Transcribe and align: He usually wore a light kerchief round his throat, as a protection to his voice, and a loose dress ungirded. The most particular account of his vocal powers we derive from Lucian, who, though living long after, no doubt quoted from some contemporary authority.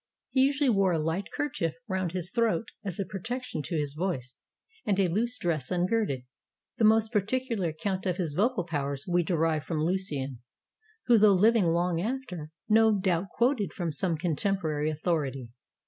He 0.31 0.41
usually 0.41 0.71
wore 0.71 0.93
a 0.93 0.97
light 0.97 1.29
kerchief 1.31 1.75
round 1.87 2.11
his 2.11 2.31
throat, 2.31 2.69
as 2.83 2.99
a 2.99 3.05
protection 3.05 3.61
to 3.61 3.75
his 3.77 3.93
voice, 3.93 4.39
and 4.83 4.97
a 4.99 5.05
loose 5.07 5.37
dress 5.37 5.69
ungirded. 5.69 6.23
The 6.77 6.85
most 6.85 7.11
particular 7.13 7.69
account 7.69 8.07
of 8.07 8.17
his 8.17 8.33
vocal 8.33 8.63
powers 8.63 9.05
we 9.07 9.21
derive 9.21 9.63
from 9.63 9.83
Lucian, 9.83 10.41
who, 11.05 11.19
though 11.19 11.33
living 11.33 11.67
long 11.67 12.01
after, 12.01 12.49
no 12.67 12.97
doubt 12.97 13.29
quoted 13.29 13.73
from 13.73 13.91
some 13.91 14.17
contemporary 14.17 14.89
authority. 14.89 15.51